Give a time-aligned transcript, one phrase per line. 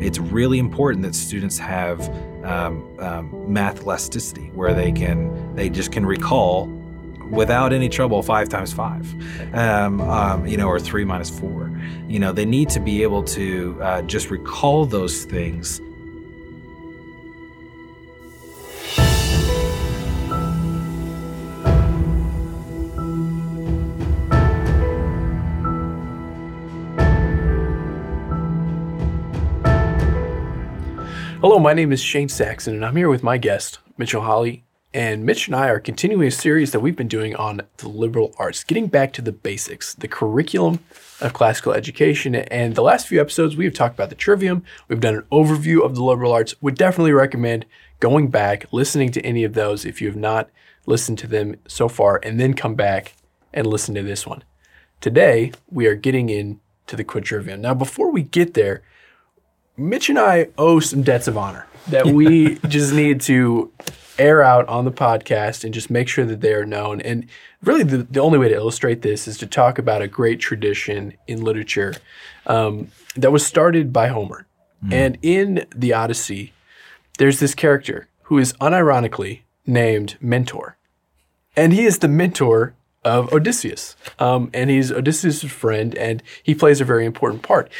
[0.00, 2.08] it's really important that students have
[2.44, 6.66] um, um, math elasticity, where they can they just can recall
[7.30, 9.06] without any trouble five times five,
[9.54, 11.70] um, um, you know, or three minus four.
[12.06, 15.80] You know, they need to be able to uh, just recall those things.
[31.58, 34.62] Hello, my name is Shane Saxon, and I'm here with my guest, Mitchell Holly.
[34.94, 38.32] And Mitch and I are continuing a series that we've been doing on the liberal
[38.38, 40.78] arts, getting back to the basics, the curriculum
[41.20, 42.36] of classical education.
[42.36, 44.62] And the last few episodes, we have talked about the trivium.
[44.86, 46.54] We've done an overview of the liberal arts.
[46.62, 47.66] Would definitely recommend
[47.98, 50.50] going back, listening to any of those if you have not
[50.86, 53.16] listened to them so far, and then come back
[53.52, 54.44] and listen to this one.
[55.00, 57.58] Today, we are getting into the quadrivium.
[57.58, 58.84] Now, before we get there,
[59.78, 63.72] Mitch and I owe some debts of honor that we just need to
[64.18, 67.00] air out on the podcast and just make sure that they are known.
[67.00, 67.26] And
[67.62, 71.14] really, the, the only way to illustrate this is to talk about a great tradition
[71.26, 71.94] in literature
[72.46, 74.46] um, that was started by Homer.
[74.90, 76.52] And in the Odyssey,
[77.18, 80.76] there's this character who is unironically named Mentor.
[81.56, 83.96] And he is the mentor of Odysseus.
[84.18, 87.70] Um, and he's Odysseus' friend, and he plays a very important part.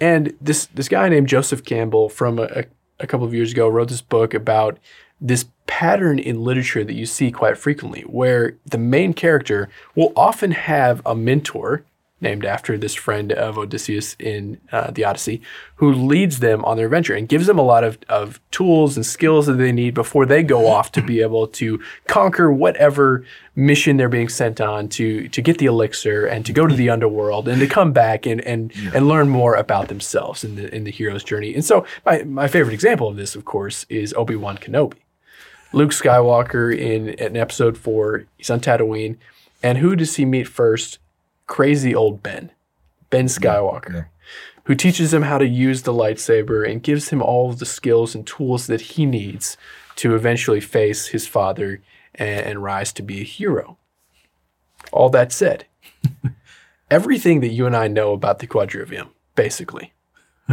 [0.00, 2.64] And this this guy named Joseph Campbell from a,
[3.00, 4.78] a couple of years ago wrote this book about
[5.20, 10.50] this pattern in literature that you see quite frequently, where the main character will often
[10.50, 11.84] have a mentor
[12.20, 15.42] named after this friend of Odysseus in uh, the Odyssey,
[15.76, 19.04] who leads them on their adventure and gives them a lot of, of tools and
[19.04, 23.24] skills that they need before they go off to be able to conquer whatever
[23.56, 26.88] mission they're being sent on to to get the elixir and to go to the
[26.88, 30.84] underworld and to come back and and, and learn more about themselves in the in
[30.84, 31.54] the hero's journey.
[31.54, 34.98] And so my, my favorite example of this, of course, is Obi-Wan Kenobi.
[35.72, 39.16] Luke Skywalker in, in episode four, he's on Tatooine.
[39.62, 40.98] And who does he meet first?
[41.46, 42.50] Crazy old Ben,
[43.10, 44.04] Ben Skywalker, yeah.
[44.64, 48.14] who teaches him how to use the lightsaber and gives him all of the skills
[48.14, 49.56] and tools that he needs
[49.96, 51.82] to eventually face his father
[52.14, 53.78] and, and rise to be a hero.
[54.92, 55.66] All that said,
[56.90, 59.92] everything that you and I know about the quadrivium, basically,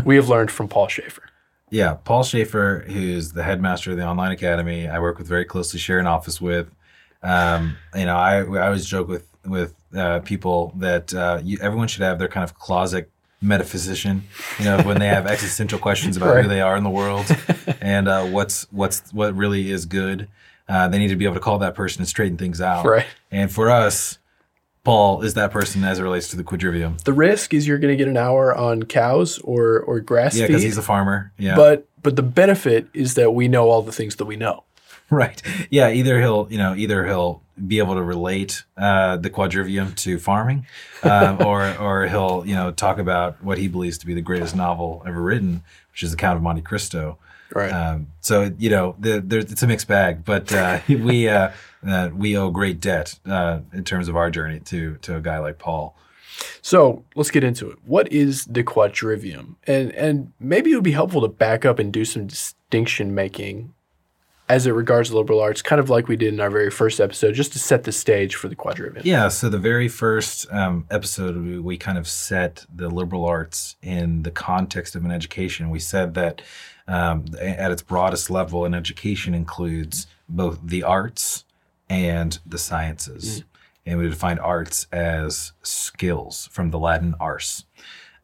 [0.06, 1.24] we have learned from Paul Schaefer.
[1.69, 5.80] Yeah, Paul Schaefer, who's the headmaster of the online academy, I work with very closely,
[5.80, 6.69] share an office with.
[7.24, 11.88] Um, you know, I I always joke with with uh, people that uh, you, everyone
[11.88, 13.09] should have their kind of closet
[13.41, 14.24] metaphysician.
[14.59, 16.44] You know, when they have existential questions about Right.
[16.44, 17.25] who they are in the world
[17.81, 20.28] and uh, what's what's what really is good,
[20.69, 22.85] uh, they need to be able to call that person and straighten things out.
[22.85, 23.06] Right.
[23.31, 24.19] And for us,
[24.84, 27.00] Paul is that person as it relates to the quadrivium.
[27.03, 30.47] The risk is you're going to get an hour on cows or or grass Yeah,
[30.47, 31.31] because he's a farmer.
[31.38, 31.56] Yeah.
[31.56, 34.63] But but the benefit is that we know all the things that we know.
[35.12, 35.41] Right.
[35.69, 35.90] Yeah.
[35.91, 40.66] Either he'll, you know, either he'll be able to relate uh, the quadrivium to farming,
[41.03, 44.55] um, or or he'll, you know, talk about what he believes to be the greatest
[44.55, 47.17] novel ever written, which is The Count of Monte Cristo.
[47.53, 47.71] Right.
[47.71, 51.51] Um, so you know, the, it's a mixed bag, but uh, we uh,
[51.88, 55.39] uh, we owe great debt uh, in terms of our journey to to a guy
[55.39, 55.95] like Paul.
[56.61, 57.77] So let's get into it.
[57.85, 59.55] What is the quadrivium?
[59.66, 63.73] And and maybe it would be helpful to back up and do some distinction making
[64.51, 67.00] as it regards the liberal arts, kind of like we did in our very first
[67.00, 69.00] episode, just to set the stage for the quadrivium.
[69.06, 73.78] Yeah, so the very first um, episode, we, we kind of set the liberal arts
[73.81, 75.69] in the context of an education.
[75.69, 76.41] We said that
[76.85, 81.45] um, at its broadest level, an education includes both the arts
[81.89, 83.45] and the sciences.
[83.85, 87.66] And we defined arts as skills from the Latin ars.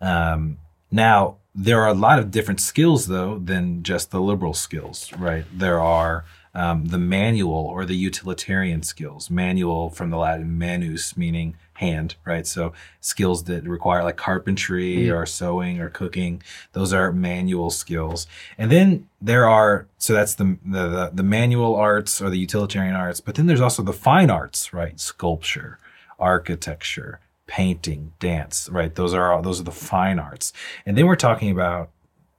[0.01, 0.57] Um,
[0.91, 5.45] now, there are a lot of different skills, though, than just the liberal skills, right?
[5.51, 9.29] There are um, the manual or the utilitarian skills.
[9.29, 12.45] Manual from the Latin manus, meaning hand, right?
[12.47, 16.41] So skills that require like carpentry or sewing or cooking.
[16.73, 18.25] Those are manual skills.
[18.57, 22.95] And then there are so that's the, the the the manual arts or the utilitarian
[22.95, 23.19] arts.
[23.19, 24.99] But then there's also the fine arts, right?
[24.99, 25.77] Sculpture,
[26.19, 28.93] architecture, painting, dance, right?
[28.93, 30.53] Those are all, those are the fine arts.
[30.85, 31.89] And then we're talking about,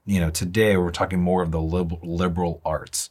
[0.06, 3.10] you know, today we're talking more of the lib- liberal arts.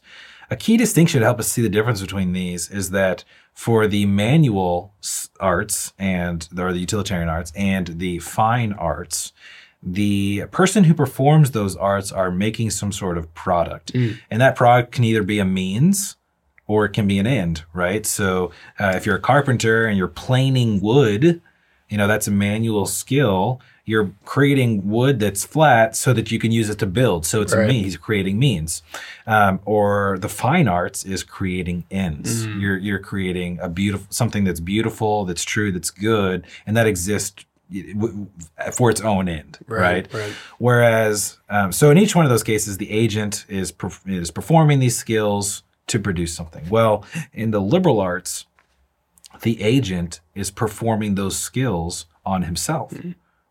[0.50, 4.06] A key distinction to help us see the difference between these is that for the
[4.06, 4.94] manual
[5.40, 9.32] arts and or the utilitarian arts and the fine arts,
[9.82, 13.92] the person who performs those arts are making some sort of product,
[14.30, 16.16] and that product can either be a means
[16.66, 18.04] or it can be an end, right?
[18.06, 21.40] So uh, if you're a carpenter and you're planing wood,
[21.88, 23.60] you know that's a manual skill.
[23.90, 27.24] you're creating wood that's flat so that you can use it to build.
[27.24, 27.64] So it's Right.
[27.64, 27.84] a means.
[27.86, 28.82] He's creating means.
[29.26, 32.46] Um, or the fine arts is creating ends.
[32.46, 32.60] Mm.
[32.60, 37.46] You're you're creating a beautiful something that's beautiful, that's true, that's good, and that exists
[38.76, 40.06] for its own end, right?
[40.12, 40.32] Right.
[40.58, 44.80] Whereas, um, so in each one of those cases, the agent is perf- is performing
[44.80, 46.68] these skills to produce something.
[46.68, 48.44] Well, in the liberal arts,
[49.40, 52.92] the agent is performing those skills on himself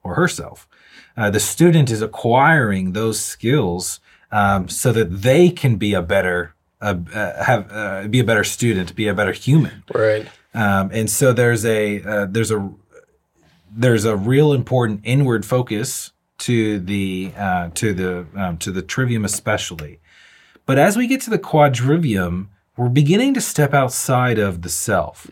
[0.03, 0.67] or herself.
[1.15, 3.99] Uh, the student is acquiring those skills
[4.31, 8.43] um, so that they can be a better uh, uh, have uh, be a better
[8.43, 9.83] student, be a better human.
[9.93, 10.27] Right.
[10.53, 12.71] Um, and so there's a uh, there's a
[13.71, 19.25] there's a real important inward focus to the uh, to the um, to the trivium
[19.25, 19.99] especially.
[20.65, 25.27] But as we get to the quadrivium, we're beginning to step outside of the self,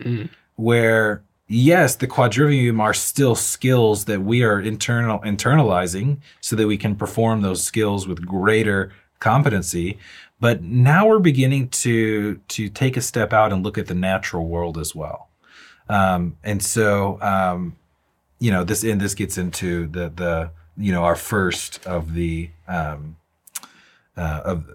[0.56, 6.76] where yes, the quadrivium are still skills that we are internal internalizing so that we
[6.76, 9.98] can perform those skills with greater competency.
[10.40, 14.46] But now we're beginning to to take a step out and look at the natural
[14.46, 15.28] world as well.
[15.88, 17.76] Um, and so, um,
[18.38, 22.50] you know, this and this gets into the the you know our first of the
[22.68, 23.16] um,
[24.16, 24.68] uh, of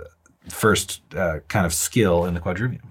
[0.49, 2.81] first uh, kind of skill in the quadrivium.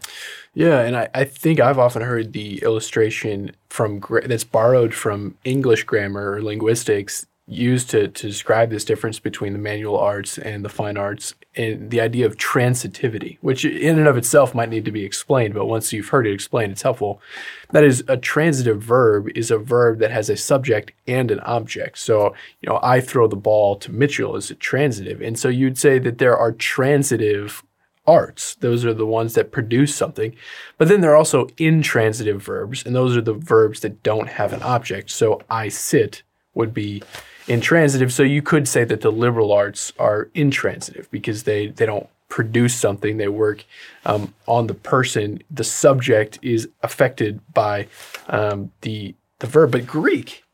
[0.55, 5.37] Yeah, and I, I think I've often heard the illustration from gra- that's borrowed from
[5.45, 10.65] English grammar or linguistics used to, to describe this difference between the manual arts and
[10.65, 14.85] the fine arts and the idea of transitivity, which in and of itself might need
[14.85, 17.21] to be explained, but once you've heard it explained, it's helpful.
[17.73, 21.99] That is, a transitive verb is a verb that has a subject and an object.
[21.99, 25.21] So, you know, I throw the ball to Mitchell is a transitive.
[25.21, 27.65] And so you'd say that there are transitive
[28.07, 28.55] arts.
[28.57, 30.35] Those are the ones that produce something.
[30.79, 34.53] But then there are also intransitive verbs, and those are the verbs that don't have
[34.53, 35.11] an object.
[35.11, 36.23] So I sit
[36.55, 37.03] would be
[37.49, 38.13] intransitive.
[38.13, 42.75] So you could say that the liberal arts are intransitive because they, they don't produce
[42.75, 43.65] something, they work
[44.05, 45.43] um, on the person.
[45.51, 47.89] The subject is affected by
[48.29, 49.73] um, the, the verb.
[49.73, 50.45] But Greek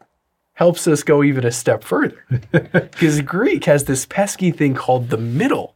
[0.55, 5.19] helps us go even a step further because Greek has this pesky thing called the
[5.19, 5.75] middle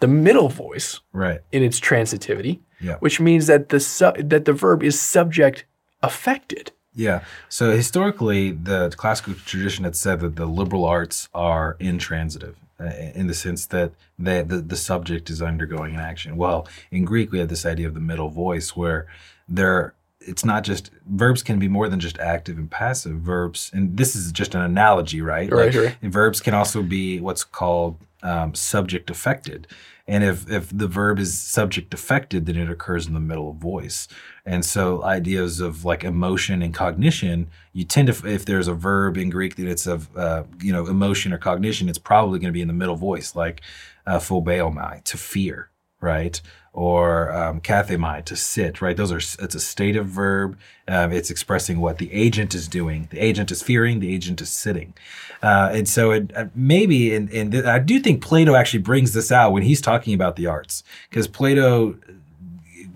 [0.00, 1.38] the middle voice Right.
[1.52, 2.96] in its transitivity, Yeah.
[2.96, 5.64] which means that the su- that the verb is subject
[6.02, 6.72] affected.
[6.94, 7.24] Yeah.
[7.48, 13.26] So historically, the classical tradition had said that the liberal arts are intransitive uh, in
[13.26, 16.36] the sense that they, the, the subject is undergoing an action.
[16.36, 19.06] Well, in Greek, we have this idea of the middle voice where
[19.48, 19.94] there
[20.26, 24.16] it's not just verbs can be more than just active and passive verbs and this
[24.16, 25.96] is just an analogy right Right, right.
[26.00, 29.68] verbs can also be what's called um, subject affected.
[30.06, 33.56] And if if the verb is subject affected then it occurs in the middle of
[33.56, 34.08] voice.
[34.44, 39.16] And so ideas of like emotion and cognition you tend to if there's a verb
[39.16, 42.52] in greek that it's of uh, you know emotion or cognition it's probably going to
[42.52, 43.62] be in the middle voice like
[44.06, 45.70] uh, phobeomai to fear
[46.04, 46.40] right?
[46.72, 48.96] Or um, kathemai to sit right?
[48.96, 50.58] Those are it's a stative verb.
[50.86, 53.08] Um, it's expressing what the agent is doing.
[53.10, 54.94] The agent is fearing the agent is sitting.
[55.42, 59.30] Uh, and so it uh, maybe and, and i do think plato actually brings this
[59.30, 61.98] out when he's talking about the arts because plato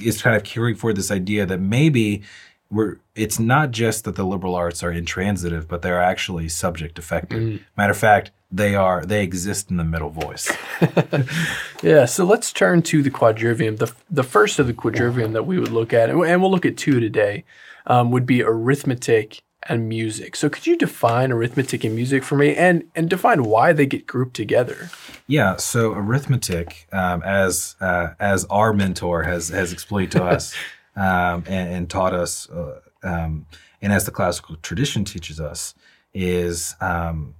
[0.00, 2.22] is kind of carrying forward this idea that maybe
[2.70, 7.64] we're it's not just that the liberal arts are intransitive but they're actually subject affected
[7.76, 10.50] matter of fact they are they exist in the middle voice
[11.82, 13.78] Yeah, so let's turn to the quadrivium.
[13.78, 16.76] The, the first of the quadrivium that we would look at, and we'll look at
[16.76, 17.44] two today,
[17.86, 20.34] um, would be arithmetic and music.
[20.34, 24.06] So could you define arithmetic and music for me and, and define why they get
[24.06, 24.90] grouped together?
[25.26, 30.54] Yeah, so arithmetic, um, as uh, as our mentor has has explained to us
[30.98, 33.46] um, and, and taught us, uh, um,
[33.80, 35.74] and as the classical tradition teaches us,
[36.12, 37.34] is um,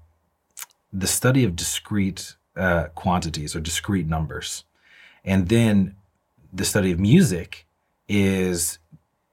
[0.92, 4.64] the study of discrete uh, quantities or discrete numbers,
[5.24, 5.96] and then
[6.52, 7.66] the study of music
[8.08, 8.78] is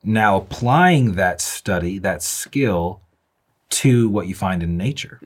[0.03, 3.01] now applying that study, that skill,
[3.69, 5.19] to what you find in nature.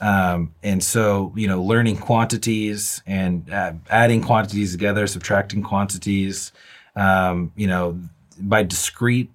[0.00, 6.52] Um, and so, you know, learning quantities and uh, adding quantities together, subtracting quantities,
[6.96, 7.98] um, you know,
[8.38, 9.30] by discrete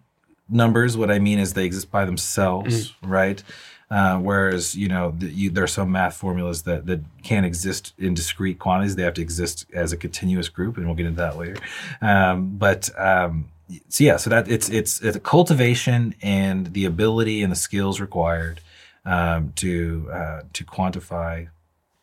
[0.49, 3.41] numbers, what I mean is they exist by themselves, right?
[3.89, 7.93] Uh, whereas, you know, the, you, there are some math formulas that, that can't exist
[7.97, 8.95] in discrete quantities.
[8.95, 11.57] They have to exist as a continuous group, and we'll get into that later.
[12.01, 13.49] Um, but um,
[13.89, 17.99] so yeah, so that it's it's it's a cultivation and the ability and the skills
[17.99, 18.61] required
[19.05, 21.49] um, to uh, to quantify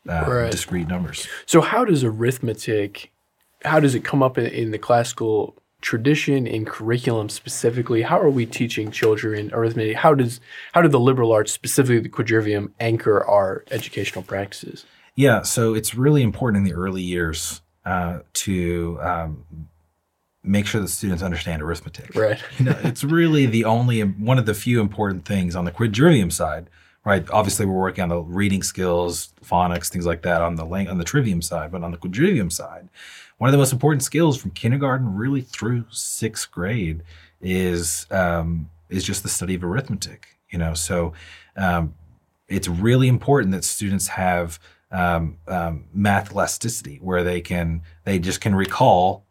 [0.09, 0.50] uh, Right.
[0.50, 1.27] discrete numbers.
[1.47, 3.12] So how does arithmetic,
[3.65, 8.03] how does it come up in, in the classical tradition in curriculum specifically?
[8.03, 9.97] How are we teaching children arithmetic?
[9.97, 10.41] How does
[10.73, 14.85] how do the liberal arts, specifically the quadrivium, anchor our educational practices?
[15.15, 19.69] Yeah, so it's really important in the early years uh, to um,
[20.45, 22.15] make sure the students understand arithmetic.
[22.15, 22.41] Right.
[22.59, 26.33] You know, it's really the only one of the few important things on the quadrivium
[26.33, 26.71] side.
[27.05, 27.29] Right.
[27.31, 30.99] Obviously, we're working on the reading skills, phonics, things like that on the lang- on
[30.99, 32.88] the trivium side, but on the quadrivium side,
[33.38, 37.02] one of the most important skills from kindergarten really through sixth grade
[37.40, 40.37] is um, is just the study of arithmetic.
[40.50, 41.12] You know, so
[41.57, 41.95] um,
[42.49, 44.59] it's really important that students have
[44.90, 49.25] um, um, math elasticity, where they can they just can recall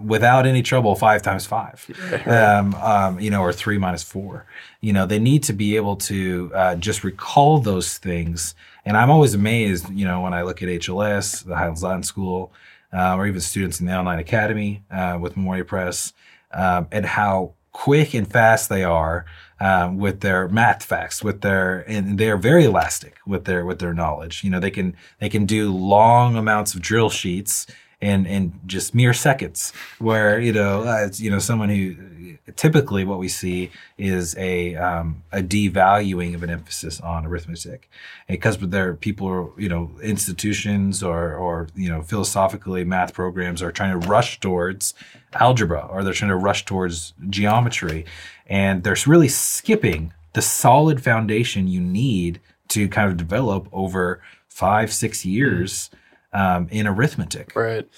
[0.00, 1.86] without any trouble five times five,
[2.26, 4.46] um, um, you know, or three minus four.
[4.80, 8.54] You know, they need to be able to uh, just recall those things.
[8.84, 12.52] And I'm always amazed, you know, when I look at HLS, the Highlands Latin School,
[12.92, 16.12] uh, or even students in the online academy uh, with Memoria Press,
[16.52, 19.24] um, and how quick and fast they are
[19.60, 23.94] um, with their math facts, with their and they're very elastic with their with their
[23.94, 24.44] knowledge.
[24.44, 27.66] You know, they can they can do long amounts of drill sheets
[28.02, 29.72] in in just mere seconds.
[29.98, 35.22] Where you know, uh, you know, someone who typically what we see is a um,
[35.32, 37.88] a devaluing of an emphasis on arithmetic,
[38.28, 43.72] because there are people, you know, institutions or or you know, philosophically math programs are
[43.72, 44.92] trying to rush towards
[45.34, 48.04] algebra or they're trying to rush towards geometry,
[48.46, 54.92] and they're really skipping the solid foundation you need to kind of develop over five
[54.92, 55.90] six years
[56.32, 57.54] um, in arithmetic.
[57.54, 57.88] Right.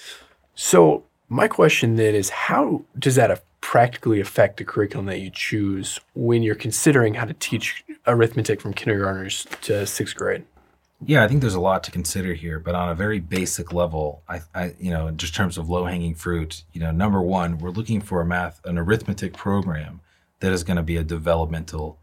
[0.55, 5.99] So my question then is, how does that practically affect the curriculum that you choose
[6.15, 10.45] when you're considering how to teach arithmetic from kindergartners to sixth grade?
[11.07, 14.23] Yeah, I think there's a lot to consider here, but on a very basic level,
[14.29, 17.59] I, I you know, in just terms of low hanging fruit, you know, number one,
[17.59, 20.01] we're looking for a math, an arithmetic program
[20.41, 21.99] that is going to be a developmental,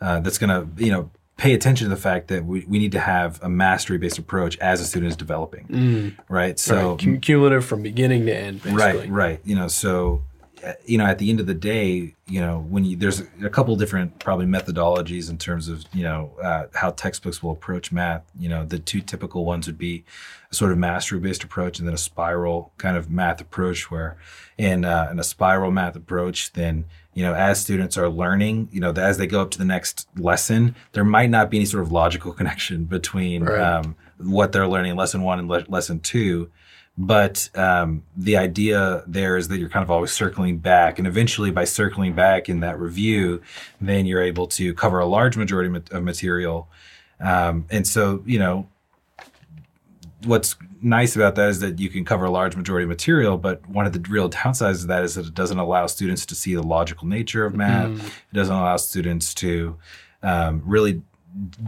[0.00, 2.92] uh, that's going to, you know, pay attention to the fact that we, we need
[2.92, 6.58] to have a mastery based approach as a student is developing, right?
[6.58, 7.22] So, right.
[7.22, 8.82] Cumulative from beginning to end, basically.
[8.82, 10.22] right, right, you know, so
[10.64, 13.50] uh, you know, at the end of the day, you know, when you there's a
[13.50, 18.22] couple different probably methodologies in terms of you know uh, how textbooks will approach math.
[18.38, 20.04] You know, the two typical ones would be
[20.50, 24.16] a sort of mastery based approach and then a spiral kind of math approach, where
[24.56, 28.80] in uh, in a spiral math approach, then you know, as students are learning, you
[28.80, 31.82] know, as they go up to the next lesson, there might not be any sort
[31.84, 33.60] of logical connection between Right.
[33.60, 36.50] um, what they're learning in lesson one and le- lesson two.
[36.96, 41.50] But um, the idea there is that you're kind of always circling back, and eventually,
[41.50, 43.42] by circling back in that review,
[43.80, 46.68] then you're able to cover a large majority of material.
[47.18, 48.68] Um, and so, you know,
[50.24, 50.54] what's
[50.84, 53.86] nice about that is that you can cover a large majority of material, but one
[53.86, 56.62] of the real downsides of that is that it doesn't allow students to see the
[56.62, 57.90] logical nature of math.
[57.90, 58.06] Mm.
[58.06, 59.76] It doesn't allow students to
[60.22, 61.02] um, really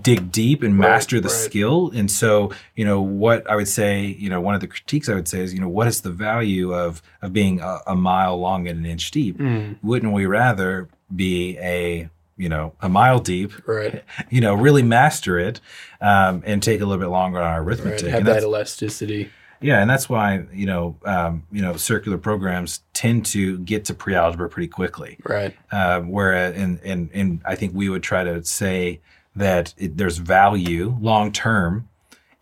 [0.00, 1.36] dig deep and master the right.
[1.36, 1.90] skill.
[1.94, 5.14] And so, you know, what I would say, you know, one of the critiques I
[5.14, 8.38] would say is, you know, what is the value of of being a, a mile
[8.38, 9.38] long and an inch deep?
[9.38, 9.78] Mm.
[9.82, 14.04] Wouldn't we rather be a you know a mile deep Right.
[14.30, 15.60] you know really master it
[16.00, 17.78] um, and take a little bit longer on our Right.
[17.78, 19.30] arithmetic Have and that elasticity.
[19.60, 23.94] yeah and that's why you know um, you know circular programs tend to get to
[23.94, 25.56] pre-algebra pretty quickly Right.
[25.72, 29.00] um, where and, and and I think we would try to say
[29.34, 31.88] that it, there's value long term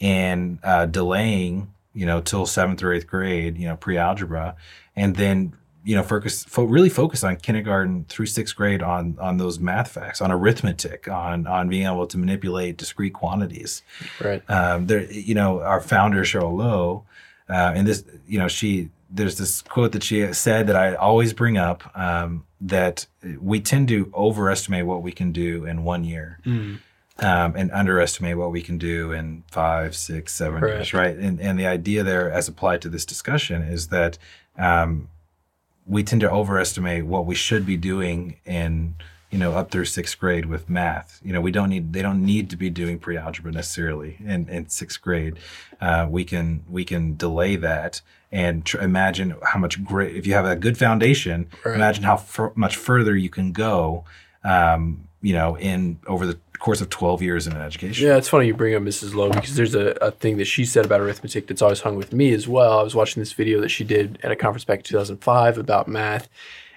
[0.01, 4.57] in uh, delaying you know till seventh or eighth grade you know pre-algebra
[4.97, 5.53] and then
[5.85, 9.91] you know focus fo- really focus on kindergarten through sixth grade on on those math
[9.93, 13.83] facts on arithmetic on on being able to manipulate discrete quantities
[14.23, 14.43] Right.
[14.51, 17.05] um, there, you know, our founder Cheryl Lowe,
[17.49, 21.33] uh, and this, you know, she there's this quote that she said that I always
[21.33, 23.07] bring up um, that
[23.41, 26.41] we tend to overestimate what we can do in one year.
[26.47, 26.79] Mm.
[27.21, 30.75] Um, and underestimate what we can do in five, six, seven Correct.
[30.79, 31.17] years, right?
[31.17, 34.19] And and the idea there, as applied to this discussion, is that
[34.59, 35.09] um,
[35.87, 38.95] we tend to overestimate what we should be doing in
[39.31, 42.25] you know up through sixth grade with math you know we don't need they don't
[42.25, 45.39] need to be doing pre-algebra necessarily in, in sixth grade
[45.81, 48.01] uh, we can we can delay that
[48.31, 51.75] and tr- imagine how much great if you have a good foundation Right.
[51.75, 54.05] imagine how f- much further you can go
[54.45, 58.29] um, you know in over the course of 12 years in an education Yeah, it's
[58.29, 59.15] funny you bring up Mrs.
[59.15, 62.15] Lowe because there's a, a thing that she said about arithmetic that's always hung with
[62.15, 62.79] me as well.
[62.79, 65.89] I was watching this video that she did at a conference back in 2005 about
[65.89, 66.27] math,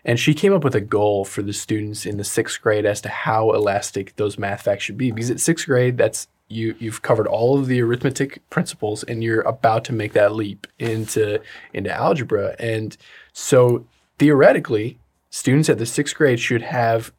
[0.03, 2.99] and she came up with a goal for the students in the sixth grade as
[2.99, 5.09] to how elastic those math facts should be.
[5.09, 9.41] Because at sixth grade, that's you you've covered all of the arithmetic principles, and you're
[9.41, 11.39] about to make that leap into
[11.73, 12.97] into algebra, and
[13.31, 13.85] so
[14.19, 14.97] theoretically,
[15.29, 17.13] students at the sixth grade should have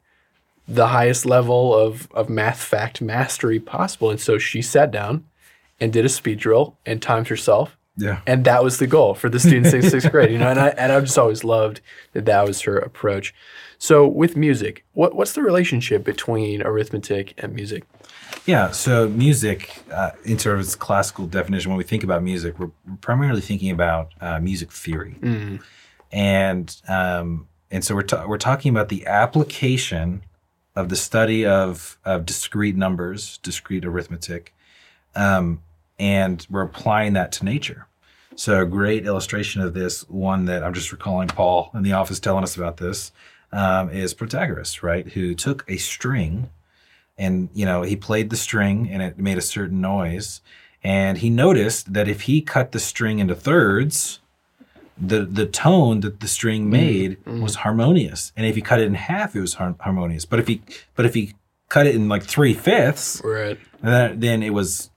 [0.69, 4.11] the highest level of, of math fact mastery possible.
[4.11, 5.25] And so she sat down
[5.79, 7.75] and did a speed drill and timed herself.
[7.97, 8.21] Yeah.
[8.25, 10.69] And that was the goal for the students in sixth grade, you know, and I,
[10.69, 11.81] and I've just always loved
[12.13, 13.33] that that was her approach.
[13.77, 17.83] So with music, what, what's the relationship between arithmetic and music?
[18.45, 22.57] Yeah, so music, uh, in sort of its classical definition, when we think about music,
[22.57, 22.71] we're
[23.01, 25.15] primarily thinking about uh, music theory,
[26.11, 30.23] and um, and so we're ta- we're talking about the application
[30.79, 34.53] of the study of of discrete numbers, discrete arithmetic,
[35.13, 35.61] um,
[35.99, 37.87] and we're applying that to nature.
[38.35, 42.21] So a great illustration of this, one that I'm just recalling Paul in the office
[42.21, 43.11] telling us about this,
[43.51, 45.05] um, is Protagoras, right?
[45.09, 46.49] Who took a string
[47.17, 50.39] and you know he played the string and it made a certain noise
[50.81, 54.21] and he noticed that if he cut the string into thirds
[55.01, 58.31] the the tone that the string made was harmonious.
[58.35, 60.25] And if he cut it in half it was har- harmonious.
[60.25, 60.61] But if he
[60.95, 61.33] but if he
[61.69, 63.57] cut it in like three fifths Right.
[63.81, 64.89] then, then it was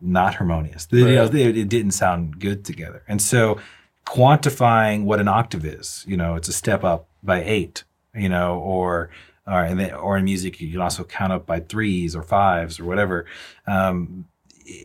[0.00, 0.86] not harmonious.
[0.90, 3.02] You know, it, it didn't sound good together.
[3.08, 3.58] And so
[4.06, 7.82] quantifying what an octave is you know it's a step up by eight
[8.14, 9.10] you know or
[9.48, 12.80] or, and then, or in music you can also count up by threes or fives
[12.80, 13.26] or whatever.
[13.66, 14.26] Um,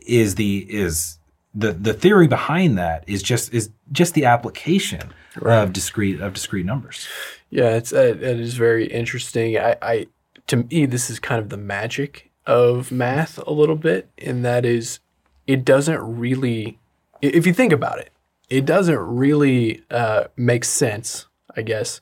[0.06, 1.18] is the is
[1.54, 6.66] the the theory behind that is just is just the application of discrete of discrete
[6.66, 7.06] numbers.
[7.50, 9.58] Yeah, it's uh, it is very interesting.
[9.58, 10.06] I, I
[10.46, 14.64] to me this is kind of the magic of math a little bit, and that
[14.64, 15.00] is
[15.46, 16.78] it doesn't really,
[17.20, 18.10] if you think about it,
[18.48, 22.00] it doesn't really uh, make sense, I guess,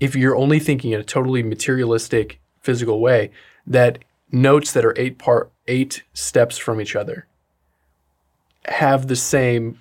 [0.00, 3.30] if you're only thinking in a totally materialistic physical way
[3.66, 3.98] that
[4.30, 7.26] notes that are eight part eight steps from each other
[8.66, 9.78] have the same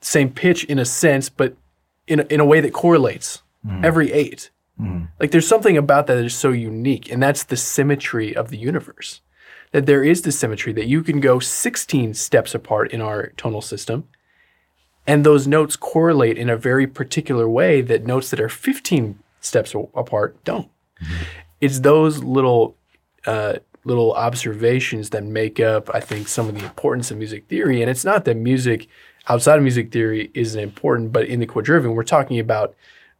[0.00, 1.56] same pitch in a sense, but
[2.06, 3.82] in a, in a way that correlates mm.
[3.82, 5.08] every 8 mm.
[5.18, 8.58] Like there's something about that that is so unique, and that's the symmetry of the
[8.58, 9.20] universe.
[9.72, 13.62] That there is the symmetry that you can go 16 steps apart in our tonal
[13.62, 14.08] system,
[15.06, 19.74] and those notes correlate in a very particular way that notes that are 15 steps
[19.94, 20.68] apart don't.
[21.02, 21.22] Mm-hmm.
[21.60, 22.76] It's those little
[23.26, 27.82] uh, little observations that make up, I think, some of the importance of music theory.
[27.82, 28.88] And it's not that music
[29.28, 32.74] outside of music theory isn't important, but in the quadrivium, we're talking about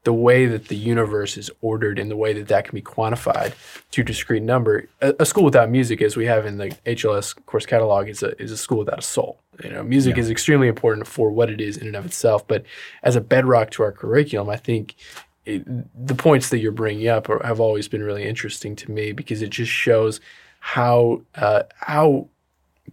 [0.05, 3.55] the way that the universe is ordered and the way that that can be quantified
[3.91, 4.87] to a discrete number.
[5.01, 8.41] A, a school without music, as we have in the HLS course catalog, is a
[8.41, 9.41] is a school without a soul.
[9.63, 12.65] You know, music is extremely important for what it is in and of itself, but
[13.03, 14.95] as a bedrock to our curriculum, I think
[15.47, 15.65] it,
[16.07, 19.43] the points that you're bringing up are, have always been really interesting to me because
[19.43, 20.21] it just shows
[20.69, 22.27] how uh, how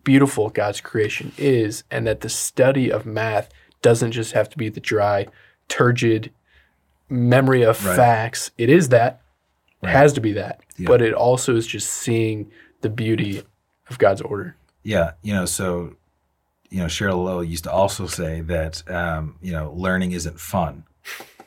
[0.03, 3.47] beautiful God's creation is, and that the study of math
[3.81, 5.25] doesn't just have to be the dry,
[5.69, 6.31] turgid
[7.07, 7.95] memory of Right.
[7.95, 8.51] facts.
[8.57, 9.21] It is that,
[9.81, 10.87] it has to be that, Yeah.
[10.87, 13.41] but it also is just seeing the beauty
[13.89, 14.55] of God's order.
[14.83, 15.95] Yeah, you know, so
[16.69, 20.83] you know, Cheryl Lowe used to also say that um, you know, learning isn't fun,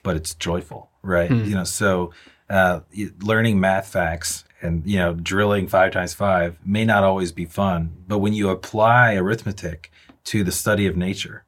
[0.02, 1.30] but it's joyful, right?
[1.30, 2.12] You know, so
[2.48, 2.80] uh,
[3.20, 7.92] learning math facts and you know, drilling five times five may not always be fun,
[8.08, 9.92] but when you apply arithmetic
[10.24, 11.44] to the study of nature,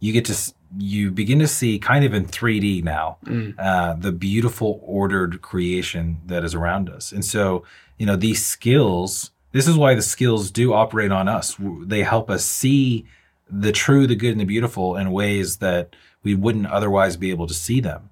[0.00, 3.18] you get to you begin to see kind of in 3D now
[3.58, 7.12] uh, the beautiful ordered creation that is around us.
[7.12, 7.62] And so,
[7.98, 11.56] you know, these skills, this is why the skills do operate on us.
[11.60, 13.06] They help us see
[13.48, 17.46] the true, the good, and the beautiful in ways that we wouldn't otherwise be able
[17.46, 18.10] to see them.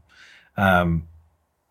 [0.57, 1.09] Um,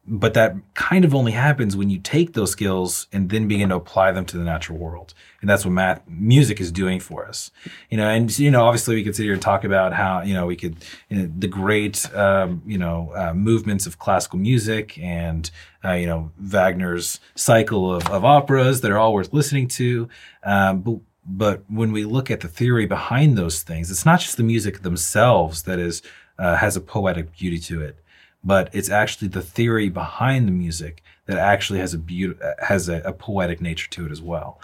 [0.06, 3.76] but that kind of only happens when you take those skills and then begin to
[3.76, 5.14] apply them to the natural world.
[5.40, 7.52] And that's what math music is doing for us.
[7.90, 10.34] You know and you know obviously we could sit here and talk about how you
[10.34, 14.98] know we could you know, the great um, you know uh, movements of classical music
[15.00, 15.50] and
[15.86, 20.10] uh, you know wagner's cycle of, of operas that are all worth listening to.
[20.44, 24.36] Um, but but when we look at the theory behind those things it's not just
[24.36, 26.02] the music themselves that is
[26.38, 28.03] uh, has a poetic beauty to it
[28.44, 33.02] but it's actually the theory behind the music that actually has a beauty, has a,
[33.02, 34.60] a poetic nature to it as well.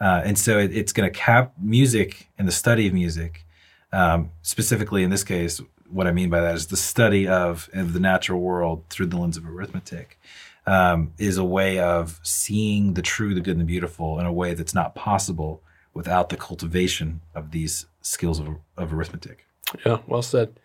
[0.00, 3.46] Uh, and so it, it's going to cap music and the study of music,
[3.92, 5.60] um, specifically in this case.
[5.88, 9.16] What I mean by that is the study of, of the natural world through the
[9.16, 10.18] lens of arithmetic
[10.66, 14.32] um, is a way of seeing the true, the good, and the beautiful in a
[14.32, 15.62] way that's not possible
[15.94, 19.46] without the cultivation of these skills of, of arithmetic.
[19.84, 20.58] Yeah, well said.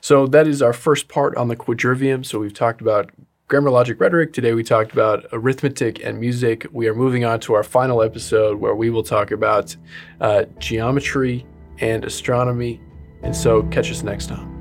[0.00, 2.24] So that is our first part on the quadrivium.
[2.24, 3.10] So we've talked about
[3.48, 4.32] grammar, logic, rhetoric.
[4.32, 6.66] Today we talked about arithmetic and music.
[6.72, 9.76] We are moving on to our final episode where we will talk about
[10.20, 11.46] uh, geometry
[11.78, 12.80] and astronomy.
[13.22, 14.53] And so catch us next time.